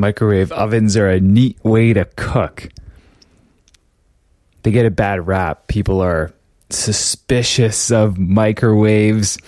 microwave 0.00 0.50
ovens 0.52 0.96
are 0.96 1.08
a 1.08 1.20
neat 1.20 1.62
way 1.62 1.92
to 1.92 2.04
cook. 2.16 2.68
They 4.62 4.70
get 4.70 4.86
a 4.86 4.90
bad 4.90 5.26
rap. 5.26 5.68
People 5.68 6.00
are 6.00 6.32
suspicious 6.70 7.90
of 7.90 8.18
microwaves, 8.18 9.38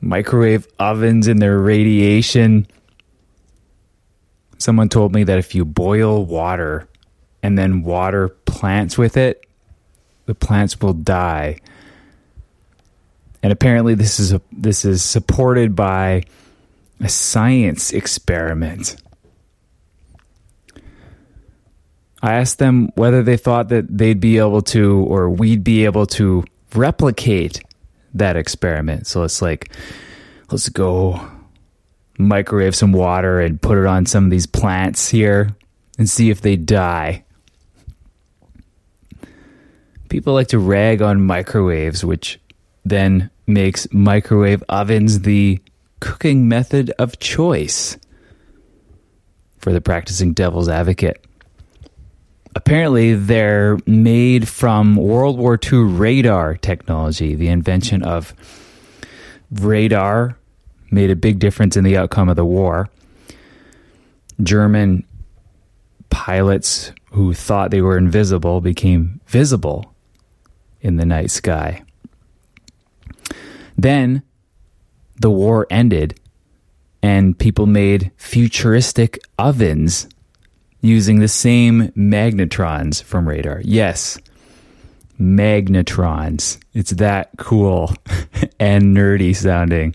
microwave 0.00 0.66
ovens, 0.78 1.28
and 1.28 1.40
their 1.40 1.58
radiation. 1.58 2.66
Someone 4.58 4.88
told 4.88 5.14
me 5.14 5.24
that 5.24 5.38
if 5.38 5.54
you 5.54 5.64
boil 5.64 6.24
water 6.24 6.88
and 7.42 7.58
then 7.58 7.82
water 7.82 8.28
plants 8.28 8.96
with 8.96 9.16
it, 9.16 9.46
the 10.26 10.34
plants 10.34 10.80
will 10.80 10.94
die. 10.94 11.60
And 13.42 13.52
apparently 13.52 13.94
this 13.94 14.18
is 14.18 14.32
a, 14.32 14.40
this 14.50 14.84
is 14.84 15.02
supported 15.02 15.76
by 15.76 16.24
a 17.00 17.08
science 17.08 17.92
experiment. 17.92 18.96
I 22.26 22.34
asked 22.34 22.58
them 22.58 22.90
whether 22.96 23.22
they 23.22 23.36
thought 23.36 23.68
that 23.68 23.86
they'd 23.86 24.18
be 24.18 24.38
able 24.38 24.62
to 24.62 25.04
or 25.04 25.30
we'd 25.30 25.62
be 25.62 25.84
able 25.84 26.06
to 26.06 26.42
replicate 26.74 27.62
that 28.14 28.34
experiment. 28.34 29.06
So 29.06 29.22
it's 29.22 29.40
like 29.40 29.70
let's 30.50 30.68
go 30.68 31.20
microwave 32.18 32.74
some 32.74 32.92
water 32.92 33.40
and 33.40 33.62
put 33.62 33.78
it 33.78 33.86
on 33.86 34.06
some 34.06 34.24
of 34.24 34.30
these 34.30 34.46
plants 34.46 35.08
here 35.08 35.54
and 35.98 36.10
see 36.10 36.30
if 36.30 36.40
they 36.40 36.56
die. 36.56 37.24
People 40.08 40.34
like 40.34 40.48
to 40.48 40.58
rag 40.58 41.02
on 41.02 41.22
microwaves, 41.22 42.04
which 42.04 42.40
then 42.84 43.30
makes 43.46 43.86
microwave 43.92 44.64
ovens 44.68 45.20
the 45.20 45.60
cooking 46.00 46.48
method 46.48 46.90
of 46.98 47.20
choice 47.20 47.96
for 49.58 49.72
the 49.72 49.80
practicing 49.80 50.32
devil's 50.32 50.68
advocate. 50.68 51.25
Apparently, 52.56 53.12
they're 53.12 53.76
made 53.84 54.48
from 54.48 54.96
World 54.96 55.36
War 55.36 55.60
II 55.62 55.80
radar 55.80 56.56
technology. 56.56 57.34
The 57.34 57.48
invention 57.48 58.02
of 58.02 58.32
radar 59.50 60.38
made 60.90 61.10
a 61.10 61.16
big 61.16 61.38
difference 61.38 61.76
in 61.76 61.84
the 61.84 61.98
outcome 61.98 62.30
of 62.30 62.36
the 62.36 62.46
war. 62.46 62.88
German 64.42 65.04
pilots 66.08 66.92
who 67.10 67.34
thought 67.34 67.70
they 67.70 67.82
were 67.82 67.98
invisible 67.98 68.62
became 68.62 69.20
visible 69.26 69.94
in 70.80 70.96
the 70.96 71.04
night 71.04 71.30
sky. 71.30 71.82
Then 73.76 74.22
the 75.20 75.30
war 75.30 75.66
ended 75.68 76.18
and 77.02 77.38
people 77.38 77.66
made 77.66 78.12
futuristic 78.16 79.18
ovens 79.38 80.08
using 80.86 81.18
the 81.18 81.28
same 81.28 81.88
magnetrons 81.88 83.02
from 83.02 83.28
radar. 83.28 83.60
Yes, 83.64 84.18
magnetrons. 85.20 86.58
It's 86.74 86.92
that 86.92 87.30
cool 87.38 87.94
and 88.60 88.96
nerdy 88.96 89.34
sounding. 89.34 89.94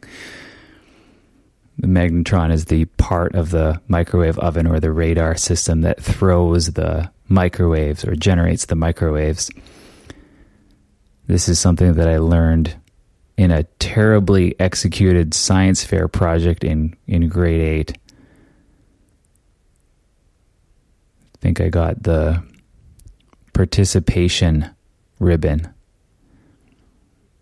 The 1.77 1.87
magnetron 1.87 2.51
is 2.51 2.65
the 2.65 2.85
part 2.85 3.33
of 3.33 3.49
the 3.49 3.81
microwave 3.87 4.37
oven 4.39 4.67
or 4.67 4.79
the 4.79 4.91
radar 4.91 5.35
system 5.35 5.81
that 5.81 6.01
throws 6.01 6.73
the 6.73 7.09
microwaves 7.27 8.05
or 8.05 8.15
generates 8.15 8.65
the 8.65 8.75
microwaves. 8.75 9.49
This 11.27 11.47
is 11.49 11.59
something 11.59 11.93
that 11.93 12.07
I 12.07 12.17
learned 12.17 12.75
in 13.37 13.49
a 13.49 13.63
terribly 13.79 14.59
executed 14.59 15.33
science 15.33 15.83
fair 15.83 16.07
project 16.07 16.63
in, 16.63 16.95
in 17.07 17.27
grade 17.29 17.89
8. 17.89 17.97
I 21.30 21.30
think 21.41 21.59
I 21.59 21.69
got 21.69 22.03
the 22.03 22.43
participation 23.53 24.69
ribbon. 25.19 25.73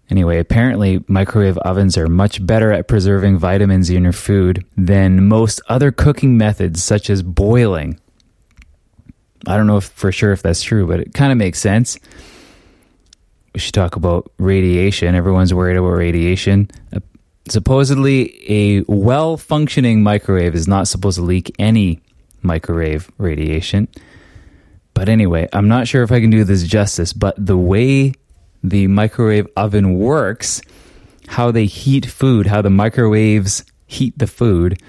Anyway, 0.09 0.39
apparently 0.39 1.03
microwave 1.07 1.57
ovens 1.59 1.95
are 1.97 2.07
much 2.07 2.43
better 2.45 2.71
at 2.71 2.87
preserving 2.87 3.37
vitamins 3.37 3.89
in 3.91 4.03
your 4.03 4.13
food 4.13 4.65
than 4.75 5.27
most 5.27 5.61
other 5.69 5.91
cooking 5.91 6.35
methods, 6.35 6.83
such 6.83 7.09
as 7.11 7.21
boiling. 7.21 7.99
I 9.45 9.55
don't 9.55 9.67
know 9.67 9.77
if, 9.77 9.85
for 9.85 10.11
sure 10.11 10.31
if 10.31 10.41
that's 10.41 10.63
true, 10.63 10.87
but 10.87 10.99
it 10.99 11.13
kind 11.13 11.31
of 11.31 11.37
makes 11.37 11.59
sense. 11.59 11.99
We 13.53 13.59
should 13.59 13.73
talk 13.73 13.95
about 13.95 14.31
radiation. 14.39 15.13
Everyone's 15.13 15.53
worried 15.53 15.77
about 15.77 15.89
radiation. 15.89 16.71
Supposedly, 17.47 18.51
a 18.51 18.83
well 18.87 19.37
functioning 19.37 20.01
microwave 20.01 20.55
is 20.55 20.67
not 20.67 20.87
supposed 20.87 21.17
to 21.17 21.23
leak 21.23 21.55
any 21.59 22.01
microwave 22.41 23.11
radiation. 23.17 23.87
But 24.93 25.09
anyway, 25.09 25.47
I'm 25.53 25.67
not 25.67 25.87
sure 25.87 26.03
if 26.03 26.11
I 26.11 26.19
can 26.19 26.29
do 26.29 26.43
this 26.43 26.63
justice, 26.63 27.13
but 27.13 27.33
the 27.37 27.57
way 27.57 28.13
the 28.63 28.87
microwave 28.87 29.47
oven 29.55 29.97
works, 29.97 30.61
how 31.27 31.51
they 31.51 31.65
heat 31.65 32.05
food, 32.05 32.47
how 32.47 32.61
the 32.61 32.69
microwaves 32.69 33.63
heat 33.87 34.17
the 34.17 34.27
food, 34.27 34.81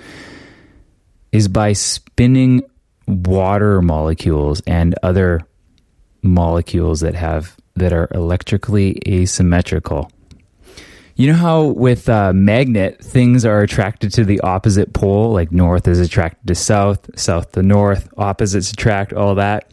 is 1.33 1.49
by 1.49 1.73
spinning 1.73 2.63
water 3.07 3.81
molecules 3.81 4.61
and 4.67 4.95
other 5.03 5.41
molecules 6.23 7.01
that 7.01 7.15
have 7.15 7.57
that 7.77 7.93
are 7.93 8.09
electrically 8.13 9.01
asymmetrical. 9.07 10.11
You 11.17 11.29
know 11.29 11.35
how 11.35 11.65
with 11.65 12.09
a 12.09 12.33
magnet 12.33 13.03
things 13.03 13.45
are 13.45 13.61
attracted 13.61 14.13
to 14.15 14.25
the 14.25 14.41
opposite 14.41 14.93
pole, 14.93 15.33
like 15.33 15.53
north 15.53 15.87
is 15.87 16.01
attracted 16.01 16.47
to 16.49 16.55
south, 16.55 17.19
south 17.19 17.53
to 17.53 17.63
north, 17.63 18.09
opposites 18.17 18.73
attract, 18.73 19.13
all 19.13 19.35
that. 19.35 19.71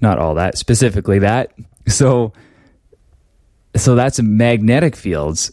Not 0.00 0.18
all 0.18 0.34
that, 0.34 0.56
specifically 0.56 1.20
that. 1.20 1.52
So 1.88 2.32
so 3.76 3.94
that's 3.94 4.20
magnetic 4.20 4.96
fields. 4.96 5.50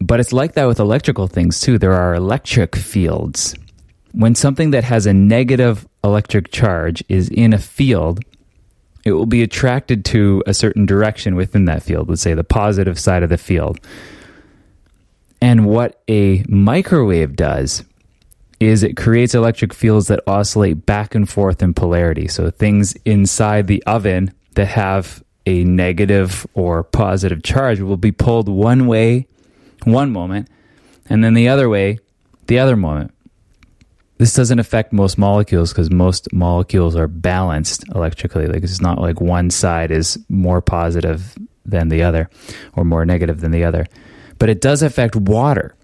But 0.00 0.20
it's 0.20 0.32
like 0.32 0.54
that 0.54 0.66
with 0.66 0.80
electrical 0.80 1.28
things 1.28 1.60
too. 1.60 1.78
There 1.78 1.92
are 1.92 2.14
electric 2.14 2.74
fields. 2.76 3.54
When 4.12 4.34
something 4.34 4.72
that 4.72 4.84
has 4.84 5.06
a 5.06 5.14
negative 5.14 5.86
electric 6.04 6.50
charge 6.50 7.02
is 7.08 7.28
in 7.28 7.52
a 7.52 7.58
field, 7.58 8.20
it 9.04 9.12
will 9.12 9.26
be 9.26 9.42
attracted 9.42 10.04
to 10.06 10.42
a 10.46 10.54
certain 10.54 10.86
direction 10.86 11.34
within 11.34 11.64
that 11.66 11.82
field, 11.82 12.08
let's 12.08 12.22
say 12.22 12.34
the 12.34 12.44
positive 12.44 12.98
side 12.98 13.22
of 13.22 13.30
the 13.30 13.38
field. 13.38 13.80
And 15.42 15.66
what 15.66 16.00
a 16.08 16.44
microwave 16.46 17.34
does 17.34 17.82
is 18.60 18.84
it 18.84 18.96
creates 18.96 19.34
electric 19.34 19.74
fields 19.74 20.06
that 20.06 20.20
oscillate 20.28 20.86
back 20.86 21.16
and 21.16 21.28
forth 21.28 21.64
in 21.64 21.74
polarity. 21.74 22.28
So 22.28 22.48
things 22.48 22.94
inside 23.04 23.66
the 23.66 23.82
oven 23.82 24.32
that 24.54 24.66
have 24.66 25.24
a 25.44 25.64
negative 25.64 26.46
or 26.54 26.84
positive 26.84 27.42
charge 27.42 27.80
will 27.80 27.96
be 27.96 28.12
pulled 28.12 28.48
one 28.48 28.86
way 28.86 29.26
one 29.82 30.12
moment 30.12 30.48
and 31.10 31.24
then 31.24 31.34
the 31.34 31.48
other 31.48 31.68
way 31.68 31.98
the 32.46 32.60
other 32.60 32.76
moment. 32.76 33.12
This 34.18 34.34
doesn't 34.34 34.60
affect 34.60 34.92
most 34.92 35.18
molecules 35.18 35.72
because 35.72 35.90
most 35.90 36.32
molecules 36.32 36.94
are 36.94 37.08
balanced 37.08 37.84
electrically. 37.92 38.46
Like 38.46 38.62
it's 38.62 38.80
not 38.80 39.00
like 39.00 39.20
one 39.20 39.50
side 39.50 39.90
is 39.90 40.24
more 40.28 40.60
positive 40.60 41.36
than 41.66 41.88
the 41.88 42.04
other 42.04 42.30
or 42.74 42.84
more 42.84 43.04
negative 43.04 43.40
than 43.40 43.50
the 43.50 43.64
other. 43.64 43.88
But 44.42 44.50
it 44.50 44.60
does 44.60 44.82
affect 44.82 45.14
water. 45.14 45.76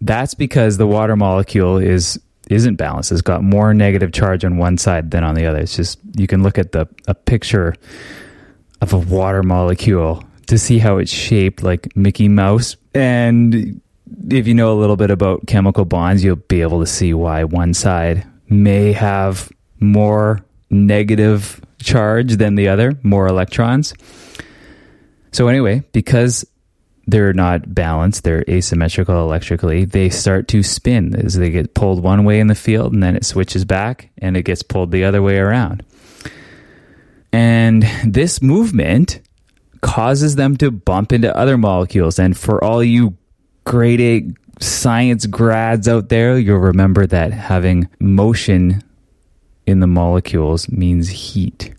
That's 0.00 0.34
because 0.34 0.78
the 0.78 0.86
water 0.88 1.14
molecule 1.14 1.76
is 1.76 2.18
isn't 2.50 2.74
balanced. 2.74 3.12
It's 3.12 3.20
got 3.20 3.44
more 3.44 3.72
negative 3.72 4.10
charge 4.10 4.44
on 4.44 4.56
one 4.56 4.78
side 4.78 5.12
than 5.12 5.22
on 5.22 5.36
the 5.36 5.46
other. 5.46 5.60
It's 5.60 5.76
just 5.76 6.00
you 6.16 6.26
can 6.26 6.42
look 6.42 6.58
at 6.58 6.72
the 6.72 6.88
a 7.06 7.14
picture 7.14 7.76
of 8.80 8.92
a 8.92 8.98
water 8.98 9.44
molecule 9.44 10.24
to 10.48 10.58
see 10.58 10.80
how 10.80 10.96
it's 10.96 11.12
shaped 11.12 11.62
like 11.62 11.96
Mickey 11.96 12.26
Mouse. 12.26 12.74
And 12.94 13.80
if 14.28 14.48
you 14.48 14.54
know 14.54 14.72
a 14.72 14.78
little 14.80 14.96
bit 14.96 15.12
about 15.12 15.46
chemical 15.46 15.84
bonds, 15.84 16.24
you'll 16.24 16.34
be 16.34 16.62
able 16.62 16.80
to 16.80 16.86
see 16.86 17.14
why 17.14 17.44
one 17.44 17.74
side 17.74 18.26
may 18.48 18.90
have 18.90 19.52
more 19.78 20.44
negative 20.68 21.60
charge 21.78 22.38
than 22.38 22.56
the 22.56 22.66
other, 22.66 22.98
more 23.04 23.28
electrons. 23.28 23.94
So, 25.30 25.46
anyway, 25.46 25.84
because 25.92 26.44
they're 27.06 27.32
not 27.32 27.74
balanced, 27.74 28.24
they're 28.24 28.44
asymmetrical 28.48 29.20
electrically, 29.22 29.84
they 29.84 30.08
start 30.08 30.48
to 30.48 30.62
spin 30.62 31.14
as 31.16 31.34
they 31.34 31.50
get 31.50 31.74
pulled 31.74 32.02
one 32.02 32.24
way 32.24 32.40
in 32.40 32.46
the 32.46 32.54
field 32.54 32.92
and 32.92 33.02
then 33.02 33.16
it 33.16 33.24
switches 33.24 33.64
back 33.64 34.10
and 34.18 34.36
it 34.36 34.42
gets 34.42 34.62
pulled 34.62 34.90
the 34.90 35.04
other 35.04 35.22
way 35.22 35.38
around. 35.38 35.84
And 37.32 37.84
this 38.04 38.42
movement 38.42 39.20
causes 39.80 40.36
them 40.36 40.56
to 40.58 40.70
bump 40.70 41.12
into 41.12 41.34
other 41.36 41.58
molecules. 41.58 42.18
And 42.18 42.36
for 42.36 42.62
all 42.62 42.82
you 42.84 43.16
grade 43.64 44.00
A 44.00 44.62
science 44.62 45.26
grads 45.26 45.88
out 45.88 46.08
there, 46.08 46.38
you'll 46.38 46.58
remember 46.58 47.06
that 47.06 47.32
having 47.32 47.88
motion 47.98 48.82
in 49.66 49.80
the 49.80 49.86
molecules 49.86 50.68
means 50.68 51.08
heat. 51.08 51.74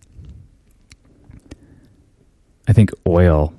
I 2.67 2.73
think 2.73 2.91
oil, 3.07 3.53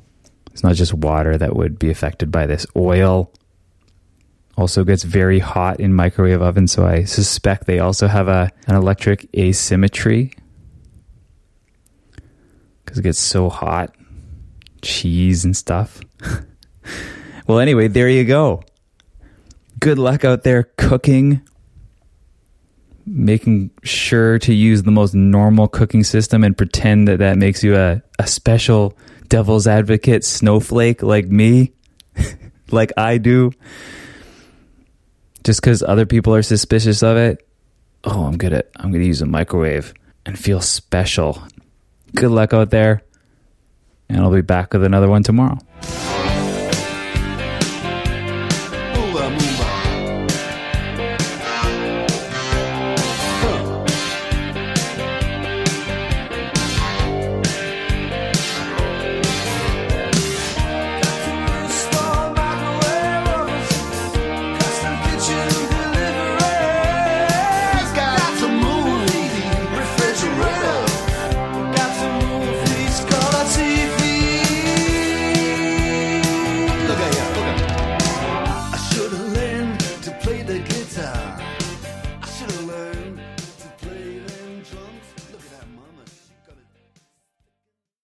it's 0.54 0.62
not 0.62 0.76
just 0.76 0.94
water 0.94 1.36
that 1.36 1.56
would 1.56 1.80
be 1.80 1.90
affected 1.90 2.30
by 2.30 2.46
this. 2.46 2.64
Oil 2.76 3.32
also 4.56 4.84
gets 4.84 5.02
very 5.02 5.40
hot 5.40 5.80
in 5.80 5.92
microwave 5.92 6.40
ovens, 6.40 6.70
so 6.70 6.86
I 6.86 7.02
suspect 7.02 7.66
they 7.66 7.80
also 7.80 8.06
have 8.06 8.28
a 8.28 8.52
an 8.68 8.76
electric 8.76 9.28
asymmetry 9.36 10.32
because 12.84 13.00
it 13.00 13.02
gets 13.02 13.18
so 13.18 13.48
hot, 13.48 13.96
cheese 14.80 15.44
and 15.44 15.56
stuff. 15.56 16.00
well, 17.48 17.58
anyway, 17.58 17.88
there 17.88 18.08
you 18.08 18.24
go. 18.24 18.62
Good 19.80 19.98
luck 19.98 20.24
out 20.24 20.44
there 20.44 20.70
cooking. 20.76 21.42
Making 23.06 23.70
sure 23.82 24.38
to 24.38 24.54
use 24.54 24.84
the 24.84 24.92
most 24.92 25.14
normal 25.14 25.66
cooking 25.66 26.04
system 26.04 26.44
and 26.44 26.56
pretend 26.56 27.08
that 27.08 27.18
that 27.18 27.38
makes 27.38 27.64
you 27.64 27.74
a, 27.74 28.00
a 28.20 28.26
special 28.28 28.96
devil's 29.34 29.66
advocate 29.66 30.24
snowflake 30.24 31.02
like 31.02 31.26
me, 31.26 31.72
like 32.70 32.92
I 32.96 33.18
do 33.18 33.50
just 35.42 35.60
because 35.60 35.82
other 35.82 36.06
people 36.06 36.32
are 36.36 36.42
suspicious 36.42 37.02
of 37.02 37.16
it. 37.16 37.44
Oh, 38.04 38.26
I'm 38.26 38.38
good 38.38 38.52
at 38.52 38.70
I'm 38.76 38.92
gonna 38.92 39.02
use 39.02 39.22
a 39.22 39.26
microwave 39.26 39.92
and 40.24 40.38
feel 40.38 40.60
special. 40.60 41.42
Good 42.14 42.30
luck 42.30 42.52
out 42.52 42.70
there, 42.70 43.02
and 44.08 44.20
I'll 44.20 44.30
be 44.30 44.40
back 44.40 44.72
with 44.72 44.84
another 44.84 45.08
one 45.08 45.24
tomorrow. 45.24 45.58